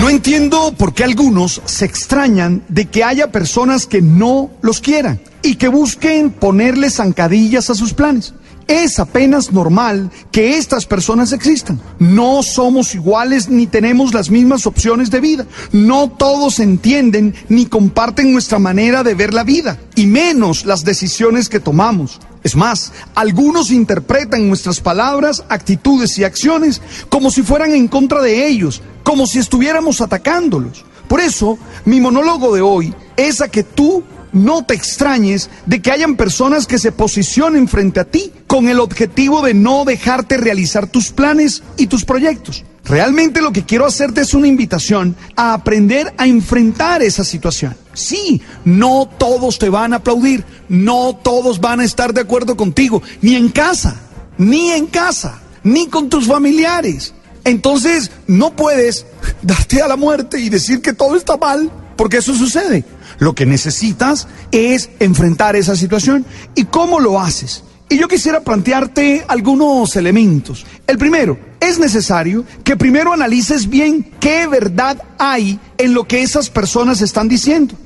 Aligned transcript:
No 0.00 0.10
entiendo 0.10 0.74
por 0.76 0.92
qué 0.92 1.04
algunos 1.04 1.62
se 1.64 1.84
extrañan 1.84 2.62
de 2.68 2.86
que 2.86 3.02
haya 3.02 3.32
personas 3.32 3.86
que 3.86 4.02
no 4.02 4.50
los 4.60 4.80
quieran 4.80 5.20
y 5.42 5.54
que 5.56 5.68
busquen 5.68 6.30
ponerle 6.30 6.90
zancadillas 6.90 7.70
a 7.70 7.74
sus 7.74 7.94
planes. 7.94 8.34
Es 8.66 8.98
apenas 8.98 9.52
normal 9.52 10.10
que 10.32 10.58
estas 10.58 10.86
personas 10.86 11.32
existan. 11.32 11.80
No 12.00 12.42
somos 12.42 12.94
iguales 12.96 13.48
ni 13.48 13.68
tenemos 13.68 14.12
las 14.12 14.28
mismas 14.28 14.66
opciones 14.66 15.10
de 15.10 15.20
vida. 15.20 15.46
No 15.70 16.10
todos 16.10 16.58
entienden 16.58 17.34
ni 17.48 17.66
comparten 17.66 18.32
nuestra 18.32 18.58
manera 18.58 19.04
de 19.04 19.14
ver 19.14 19.32
la 19.32 19.44
vida, 19.44 19.78
y 19.94 20.06
menos 20.06 20.66
las 20.66 20.84
decisiones 20.84 21.48
que 21.48 21.60
tomamos. 21.60 22.20
Es 22.42 22.56
más, 22.56 22.92
algunos 23.14 23.70
interpretan 23.70 24.48
nuestras 24.48 24.80
palabras, 24.80 25.44
actitudes 25.48 26.18
y 26.18 26.24
acciones 26.24 26.82
como 27.08 27.30
si 27.30 27.42
fueran 27.42 27.72
en 27.72 27.88
contra 27.88 28.20
de 28.20 28.48
ellos, 28.48 28.82
como 29.06 29.28
si 29.28 29.38
estuviéramos 29.38 30.00
atacándolos. 30.00 30.84
Por 31.06 31.20
eso, 31.20 31.60
mi 31.84 32.00
monólogo 32.00 32.52
de 32.52 32.60
hoy 32.60 32.92
es 33.16 33.40
a 33.40 33.46
que 33.46 33.62
tú 33.62 34.02
no 34.32 34.64
te 34.64 34.74
extrañes 34.74 35.48
de 35.64 35.80
que 35.80 35.92
hayan 35.92 36.16
personas 36.16 36.66
que 36.66 36.80
se 36.80 36.90
posicionen 36.90 37.68
frente 37.68 38.00
a 38.00 38.04
ti 38.04 38.32
con 38.48 38.68
el 38.68 38.80
objetivo 38.80 39.42
de 39.42 39.54
no 39.54 39.84
dejarte 39.84 40.38
realizar 40.38 40.88
tus 40.88 41.12
planes 41.12 41.62
y 41.76 41.86
tus 41.86 42.04
proyectos. 42.04 42.64
Realmente 42.84 43.42
lo 43.42 43.52
que 43.52 43.64
quiero 43.64 43.86
hacerte 43.86 44.22
es 44.22 44.34
una 44.34 44.48
invitación 44.48 45.14
a 45.36 45.54
aprender 45.54 46.12
a 46.18 46.26
enfrentar 46.26 47.00
esa 47.04 47.22
situación. 47.22 47.76
Sí, 47.94 48.42
no 48.64 49.08
todos 49.18 49.60
te 49.60 49.68
van 49.68 49.92
a 49.92 49.98
aplaudir, 49.98 50.44
no 50.68 51.16
todos 51.22 51.60
van 51.60 51.78
a 51.78 51.84
estar 51.84 52.12
de 52.12 52.22
acuerdo 52.22 52.56
contigo, 52.56 53.00
ni 53.22 53.36
en 53.36 53.50
casa, 53.50 54.00
ni 54.36 54.72
en 54.72 54.86
casa, 54.86 55.40
ni 55.62 55.86
con 55.86 56.08
tus 56.08 56.26
familiares. 56.26 57.14
Entonces, 57.46 58.10
no 58.26 58.56
puedes 58.56 59.06
darte 59.40 59.80
a 59.80 59.86
la 59.86 59.94
muerte 59.94 60.40
y 60.40 60.48
decir 60.48 60.82
que 60.82 60.92
todo 60.92 61.14
está 61.14 61.36
mal, 61.36 61.70
porque 61.96 62.16
eso 62.16 62.34
sucede. 62.34 62.84
Lo 63.20 63.36
que 63.36 63.46
necesitas 63.46 64.26
es 64.50 64.90
enfrentar 64.98 65.54
esa 65.54 65.76
situación. 65.76 66.26
¿Y 66.56 66.64
cómo 66.64 66.98
lo 66.98 67.20
haces? 67.20 67.62
Y 67.88 67.98
yo 67.98 68.08
quisiera 68.08 68.40
plantearte 68.40 69.24
algunos 69.28 69.94
elementos. 69.94 70.66
El 70.88 70.98
primero, 70.98 71.38
es 71.60 71.78
necesario 71.78 72.44
que 72.64 72.76
primero 72.76 73.12
analices 73.12 73.68
bien 73.68 74.10
qué 74.18 74.48
verdad 74.48 75.00
hay 75.16 75.60
en 75.78 75.94
lo 75.94 76.02
que 76.02 76.22
esas 76.22 76.50
personas 76.50 77.00
están 77.00 77.28
diciendo. 77.28 77.76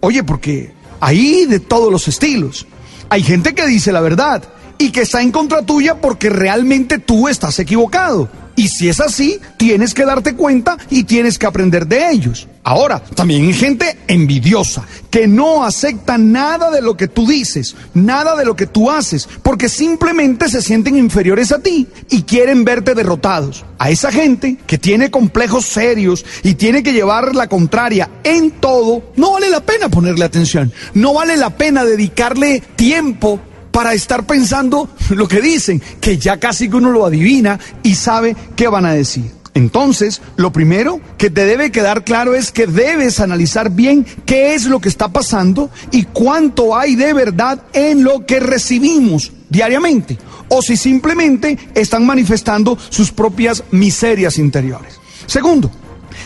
Oye, 0.00 0.24
porque 0.24 0.74
hay 1.00 1.46
de 1.46 1.58
todos 1.58 1.90
los 1.90 2.06
estilos. 2.06 2.66
Hay 3.08 3.22
gente 3.22 3.54
que 3.54 3.66
dice 3.66 3.92
la 3.92 4.02
verdad 4.02 4.42
y 4.78 4.90
que 4.90 5.02
está 5.02 5.22
en 5.22 5.32
contra 5.32 5.62
tuya 5.62 6.00
porque 6.00 6.30
realmente 6.30 6.98
tú 6.98 7.28
estás 7.28 7.58
equivocado. 7.58 8.28
Y 8.58 8.68
si 8.68 8.88
es 8.88 9.00
así, 9.00 9.38
tienes 9.58 9.92
que 9.92 10.06
darte 10.06 10.34
cuenta 10.34 10.78
y 10.88 11.04
tienes 11.04 11.38
que 11.38 11.46
aprender 11.46 11.86
de 11.86 12.10
ellos. 12.10 12.48
Ahora, 12.64 13.00
también 13.14 13.44
hay 13.44 13.52
gente 13.52 13.98
envidiosa, 14.08 14.84
que 15.10 15.28
no 15.28 15.62
acepta 15.62 16.16
nada 16.16 16.70
de 16.70 16.80
lo 16.80 16.96
que 16.96 17.06
tú 17.06 17.26
dices, 17.26 17.76
nada 17.92 18.34
de 18.34 18.46
lo 18.46 18.56
que 18.56 18.66
tú 18.66 18.90
haces, 18.90 19.28
porque 19.42 19.68
simplemente 19.68 20.48
se 20.48 20.62
sienten 20.62 20.96
inferiores 20.96 21.52
a 21.52 21.58
ti 21.58 21.86
y 22.08 22.22
quieren 22.22 22.64
verte 22.64 22.94
derrotados. 22.94 23.64
A 23.78 23.90
esa 23.90 24.10
gente 24.10 24.56
que 24.66 24.78
tiene 24.78 25.10
complejos 25.10 25.66
serios 25.66 26.24
y 26.42 26.54
tiene 26.54 26.82
que 26.82 26.94
llevar 26.94 27.36
la 27.36 27.48
contraria 27.48 28.08
en 28.24 28.52
todo, 28.52 29.12
no 29.16 29.32
vale 29.32 29.50
la 29.50 29.60
pena 29.60 29.90
ponerle 29.90 30.24
atención, 30.24 30.72
no 30.94 31.12
vale 31.12 31.36
la 31.36 31.50
pena 31.50 31.84
dedicarle 31.84 32.62
tiempo 32.74 33.38
para 33.76 33.92
estar 33.92 34.24
pensando 34.24 34.88
lo 35.10 35.28
que 35.28 35.42
dicen, 35.42 35.82
que 36.00 36.16
ya 36.16 36.40
casi 36.40 36.70
que 36.70 36.76
uno 36.76 36.90
lo 36.90 37.04
adivina 37.04 37.60
y 37.82 37.94
sabe 37.94 38.34
qué 38.56 38.68
van 38.68 38.86
a 38.86 38.94
decir. 38.94 39.30
Entonces, 39.52 40.22
lo 40.36 40.50
primero 40.50 40.98
que 41.18 41.28
te 41.28 41.44
debe 41.44 41.70
quedar 41.70 42.02
claro 42.02 42.34
es 42.34 42.52
que 42.52 42.66
debes 42.66 43.20
analizar 43.20 43.68
bien 43.68 44.06
qué 44.24 44.54
es 44.54 44.64
lo 44.64 44.80
que 44.80 44.88
está 44.88 45.08
pasando 45.08 45.68
y 45.90 46.04
cuánto 46.04 46.74
hay 46.74 46.94
de 46.96 47.12
verdad 47.12 47.64
en 47.74 48.02
lo 48.02 48.24
que 48.24 48.40
recibimos 48.40 49.30
diariamente, 49.50 50.16
o 50.48 50.62
si 50.62 50.78
simplemente 50.78 51.58
están 51.74 52.06
manifestando 52.06 52.78
sus 52.88 53.12
propias 53.12 53.62
miserias 53.72 54.38
interiores. 54.38 54.98
Segundo, 55.26 55.70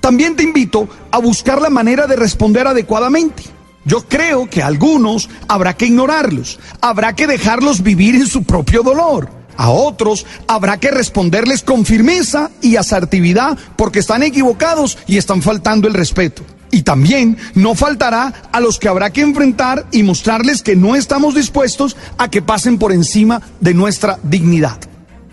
también 0.00 0.36
te 0.36 0.44
invito 0.44 0.88
a 1.10 1.18
buscar 1.18 1.60
la 1.60 1.70
manera 1.70 2.06
de 2.06 2.14
responder 2.14 2.68
adecuadamente. 2.68 3.42
Yo 3.84 4.06
creo 4.08 4.48
que 4.48 4.62
algunos 4.62 5.28
habrá 5.48 5.74
que 5.74 5.86
ignorarlos, 5.86 6.58
habrá 6.80 7.14
que 7.14 7.26
dejarlos 7.26 7.82
vivir 7.82 8.14
en 8.14 8.26
su 8.26 8.44
propio 8.44 8.82
dolor. 8.82 9.28
A 9.56 9.70
otros 9.70 10.24
habrá 10.46 10.78
que 10.78 10.90
responderles 10.90 11.62
con 11.62 11.84
firmeza 11.84 12.50
y 12.60 12.76
asertividad 12.76 13.58
porque 13.76 13.98
están 13.98 14.22
equivocados 14.22 14.98
y 15.06 15.18
están 15.18 15.42
faltando 15.42 15.88
el 15.88 15.94
respeto. 15.94 16.42
Y 16.70 16.82
también 16.82 17.36
no 17.54 17.74
faltará 17.74 18.32
a 18.50 18.60
los 18.60 18.78
que 18.78 18.88
habrá 18.88 19.10
que 19.10 19.20
enfrentar 19.20 19.86
y 19.92 20.02
mostrarles 20.02 20.62
que 20.62 20.74
no 20.74 20.96
estamos 20.96 21.34
dispuestos 21.34 21.96
a 22.16 22.30
que 22.30 22.40
pasen 22.40 22.78
por 22.78 22.92
encima 22.92 23.42
de 23.60 23.74
nuestra 23.74 24.18
dignidad. 24.22 24.78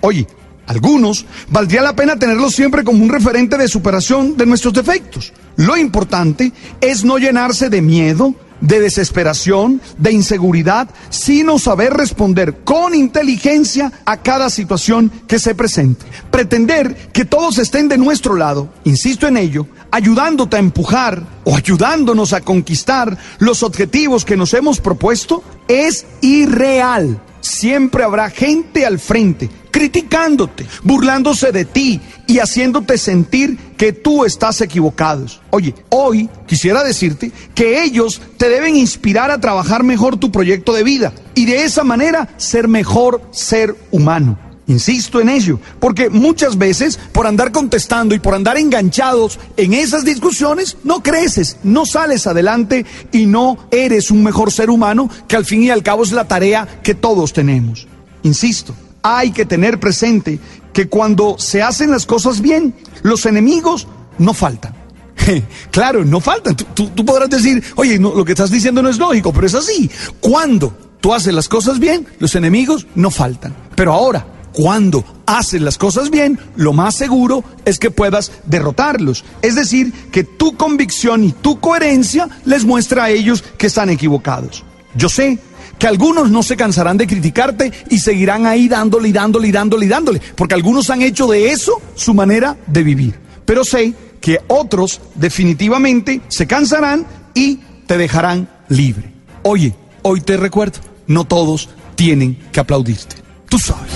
Oye, 0.01 0.27
algunos 0.67 1.25
valdría 1.49 1.81
la 1.81 1.95
pena 1.95 2.19
tenerlos 2.19 2.53
siempre 2.53 2.83
como 2.83 3.01
un 3.01 3.09
referente 3.09 3.57
de 3.57 3.67
superación 3.67 4.35
de 4.35 4.45
nuestros 4.45 4.73
defectos. 4.73 5.31
Lo 5.59 5.75
importante 5.75 6.53
es 6.79 7.03
no 7.03 7.17
llenarse 7.17 7.69
de 7.69 7.81
miedo, 7.81 8.33
de 8.61 8.79
desesperación, 8.79 9.81
de 9.97 10.13
inseguridad, 10.13 10.87
sino 11.09 11.59
saber 11.59 11.91
responder 11.95 12.59
con 12.63 12.95
inteligencia 12.95 13.91
a 14.05 14.15
cada 14.15 14.49
situación 14.49 15.11
que 15.27 15.37
se 15.37 15.55
presente. 15.55 16.05
Pretender 16.31 17.09
que 17.11 17.25
todos 17.25 17.57
estén 17.57 17.89
de 17.89 17.97
nuestro 17.97 18.37
lado, 18.37 18.69
insisto 18.85 19.27
en 19.27 19.35
ello, 19.35 19.67
ayudándote 19.91 20.55
a 20.55 20.59
empujar 20.59 21.23
o 21.43 21.57
ayudándonos 21.57 22.31
a 22.31 22.39
conquistar 22.39 23.17
los 23.39 23.61
objetivos 23.61 24.23
que 24.23 24.37
nos 24.37 24.53
hemos 24.53 24.79
propuesto, 24.79 25.43
es 25.67 26.05
irreal. 26.21 27.21
Siempre 27.41 28.05
habrá 28.05 28.29
gente 28.29 28.85
al 28.85 28.97
frente 28.97 29.49
criticándote, 29.71 30.65
burlándose 30.83 31.51
de 31.51 31.65
ti 31.65 32.01
y 32.27 32.39
haciéndote 32.39 32.97
sentir 32.97 33.57
que 33.79 33.93
tú 33.93 34.25
estás 34.25 34.59
equivocado. 34.59 35.25
Oye, 35.51 35.73
hoy 35.87 36.29
quisiera 36.45 36.83
decirte 36.83 37.31
que 37.55 37.81
ellos 37.81 38.21
te 38.35 38.49
deben 38.49 38.75
inspirar 38.75 39.31
a 39.31 39.39
trabajar 39.39 39.83
mejor 39.83 40.17
tu 40.17 40.33
proyecto 40.33 40.73
de 40.73 40.83
vida 40.83 41.13
y 41.33 41.45
de 41.45 41.63
esa 41.63 41.85
manera 41.85 42.27
ser 42.35 42.67
mejor 42.67 43.21
ser 43.31 43.77
humano. 43.89 44.37
Insisto 44.67 45.21
en 45.21 45.29
ello, 45.29 45.61
porque 45.79 46.09
muchas 46.09 46.57
veces 46.57 46.99
por 47.13 47.25
andar 47.25 47.53
contestando 47.53 48.13
y 48.13 48.19
por 48.19 48.35
andar 48.35 48.57
enganchados 48.57 49.39
en 49.55 49.73
esas 49.73 50.03
discusiones, 50.03 50.75
no 50.83 51.01
creces, 51.01 51.55
no 51.63 51.85
sales 51.85 52.27
adelante 52.27 52.85
y 53.13 53.27
no 53.27 53.57
eres 53.71 54.11
un 54.11 54.23
mejor 54.23 54.51
ser 54.51 54.69
humano, 54.69 55.09
que 55.29 55.37
al 55.37 55.45
fin 55.45 55.63
y 55.63 55.69
al 55.69 55.83
cabo 55.83 56.03
es 56.03 56.11
la 56.11 56.27
tarea 56.27 56.67
que 56.83 56.95
todos 56.95 57.31
tenemos. 57.31 57.87
Insisto, 58.23 58.75
hay 59.01 59.31
que 59.31 59.45
tener 59.45 59.79
presente 59.79 60.39
que 60.79 60.87
cuando 60.87 61.37
se 61.37 61.61
hacen 61.61 61.91
las 61.91 62.05
cosas 62.05 62.39
bien, 62.39 62.73
los 63.03 63.25
enemigos 63.25 63.85
no 64.17 64.33
faltan. 64.33 64.73
claro, 65.71 66.05
no 66.05 66.21
faltan. 66.21 66.55
Tú, 66.55 67.05
podrás 67.05 67.29
decir, 67.29 67.61
oye, 67.75 67.99
lo 67.99 68.23
que 68.23 68.31
estás 68.31 68.49
diciendo 68.49 68.81
no 68.81 68.87
es 68.87 68.97
lógico, 68.97 69.33
pero 69.33 69.45
es 69.45 69.55
así. 69.55 69.91
Cuando 70.21 70.73
tú 71.01 71.13
haces 71.13 71.33
las 71.33 71.49
cosas 71.49 71.79
bien, 71.79 72.07
los 72.19 72.33
enemigos 72.35 72.87
no 72.95 73.11
faltan. 73.11 73.53
Pero 73.75 73.91
ahora, 73.91 74.25
cuando 74.53 75.03
haces 75.25 75.59
las 75.59 75.77
cosas 75.77 76.09
bien, 76.09 76.39
lo 76.55 76.71
más 76.71 76.95
seguro 76.95 77.43
es 77.65 77.77
que 77.77 77.91
puedas 77.91 78.31
derrotarlos. 78.45 79.25
Es 79.41 79.55
decir, 79.55 79.91
que 80.13 80.23
tu 80.23 80.55
convicción 80.55 81.25
y 81.25 81.33
tu 81.33 81.59
coherencia 81.59 82.29
les 82.45 82.63
muestra 82.63 83.03
a 83.03 83.09
ellos 83.09 83.43
que 83.57 83.67
están 83.67 83.89
equivocados. 83.89 84.63
Yo 84.95 85.09
sé 85.09 85.39
que 85.79 85.87
algunos 85.87 86.29
no 86.29 86.43
se 86.43 86.57
cansarán 86.57 86.97
de 86.97 87.07
criticarte 87.07 87.71
y 87.89 87.99
seguirán 87.99 88.45
ahí 88.45 88.67
dándole 88.67 89.09
y 89.09 89.11
dándole 89.13 89.47
y 89.47 89.51
dándole 89.51 89.85
y 89.85 89.89
dándole, 89.89 90.21
porque 90.35 90.53
algunos 90.53 90.89
han 90.89 91.01
hecho 91.01 91.25
de 91.27 91.51
eso 91.51 91.81
su 91.95 92.13
manera 92.13 92.57
de 92.67 92.83
vivir. 92.83 93.15
Pero 93.45 93.63
sé 93.63 93.93
que 94.19 94.39
otros 94.47 95.01
definitivamente 95.15 96.21
se 96.27 96.45
cansarán 96.45 97.07
y 97.33 97.59
te 97.87 97.97
dejarán 97.97 98.49
libre. 98.67 99.13
Oye, 99.43 99.73
hoy 100.01 100.21
te 100.21 100.37
recuerdo, 100.37 100.79
no 101.07 101.23
todos 101.23 101.69
tienen 101.95 102.37
que 102.51 102.59
aplaudirte. 102.59 103.15
Tú 103.47 103.57
sabes. 103.57 103.93